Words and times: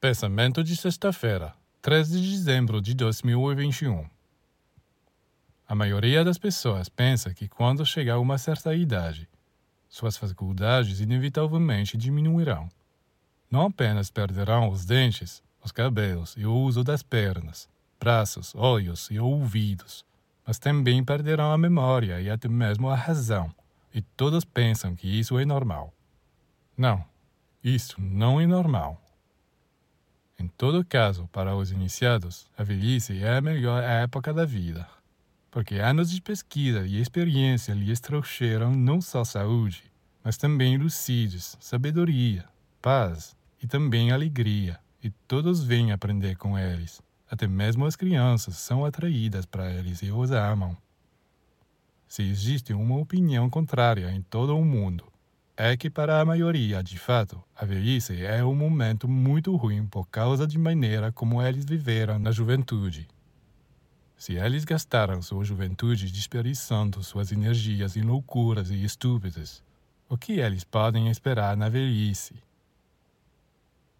Pensamento 0.00 0.64
de 0.64 0.74
sexta-feira, 0.76 1.52
3 1.82 2.08
de 2.08 2.30
dezembro 2.30 2.80
de 2.80 2.94
2021. 2.94 4.08
A 5.68 5.74
maioria 5.74 6.24
das 6.24 6.38
pessoas 6.38 6.88
pensa 6.88 7.34
que 7.34 7.46
quando 7.46 7.84
chegar 7.84 8.18
uma 8.18 8.38
certa 8.38 8.74
idade, 8.74 9.28
suas 9.90 10.16
faculdades 10.16 11.00
inevitavelmente 11.00 11.98
diminuirão. 11.98 12.66
Não 13.50 13.66
apenas 13.66 14.10
perderão 14.10 14.70
os 14.70 14.86
dentes, 14.86 15.42
os 15.62 15.70
cabelos 15.70 16.34
e 16.34 16.46
o 16.46 16.54
uso 16.54 16.82
das 16.82 17.02
pernas, 17.02 17.68
braços, 18.00 18.54
olhos 18.54 19.10
e 19.10 19.18
ouvidos, 19.18 20.02
mas 20.46 20.58
também 20.58 21.04
perderão 21.04 21.52
a 21.52 21.58
memória 21.58 22.22
e 22.22 22.30
até 22.30 22.48
mesmo 22.48 22.88
a 22.88 22.96
razão, 22.96 23.54
e 23.92 24.00
todos 24.00 24.46
pensam 24.46 24.96
que 24.96 25.06
isso 25.06 25.38
é 25.38 25.44
normal. 25.44 25.92
Não, 26.74 27.04
isso 27.62 28.00
não 28.00 28.40
é 28.40 28.46
normal. 28.46 28.98
Todo 30.60 30.84
caso, 30.84 31.26
para 31.32 31.56
os 31.56 31.70
iniciados, 31.70 32.46
a 32.54 32.62
velhice 32.62 33.24
é 33.24 33.38
a 33.38 33.40
melhor 33.40 33.82
época 33.82 34.30
da 34.30 34.44
vida, 34.44 34.86
porque 35.50 35.76
anos 35.76 36.10
de 36.10 36.20
pesquisa 36.20 36.86
e 36.86 37.00
experiência 37.00 37.72
lhes 37.72 37.98
trouxeram 37.98 38.70
não 38.70 39.00
só 39.00 39.24
saúde, 39.24 39.90
mas 40.22 40.36
também 40.36 40.76
lucidez, 40.76 41.56
sabedoria, 41.58 42.44
paz 42.82 43.34
e 43.62 43.66
também 43.66 44.12
alegria, 44.12 44.78
e 45.02 45.08
todos 45.26 45.64
vêm 45.64 45.92
aprender 45.92 46.36
com 46.36 46.58
eles. 46.58 47.00
Até 47.30 47.46
mesmo 47.46 47.86
as 47.86 47.96
crianças 47.96 48.56
são 48.56 48.84
atraídas 48.84 49.46
para 49.46 49.72
eles 49.72 50.02
e 50.02 50.10
os 50.10 50.30
amam. 50.30 50.76
Se 52.06 52.22
existe 52.22 52.74
uma 52.74 52.98
opinião 52.98 53.48
contrária 53.48 54.12
em 54.12 54.20
todo 54.20 54.54
o 54.54 54.62
mundo, 54.62 55.09
é 55.62 55.76
que 55.76 55.90
para 55.90 56.18
a 56.18 56.24
maioria, 56.24 56.82
de 56.82 56.98
fato, 56.98 57.44
a 57.54 57.66
velhice 57.66 58.24
é 58.24 58.42
um 58.42 58.54
momento 58.54 59.06
muito 59.06 59.54
ruim 59.56 59.86
por 59.86 60.08
causa 60.08 60.46
de 60.46 60.58
maneira 60.58 61.12
como 61.12 61.42
eles 61.42 61.66
viveram 61.66 62.18
na 62.18 62.32
juventude. 62.32 63.06
Se 64.16 64.36
eles 64.36 64.64
gastaram 64.64 65.20
sua 65.20 65.44
juventude 65.44 66.10
desperdiçando 66.10 67.04
suas 67.04 67.30
energias 67.30 67.94
em 67.94 68.00
loucuras 68.00 68.70
e 68.70 68.82
estúpidas, 68.82 69.62
o 70.08 70.16
que 70.16 70.40
eles 70.40 70.64
podem 70.64 71.10
esperar 71.10 71.54
na 71.58 71.68
velhice? 71.68 72.36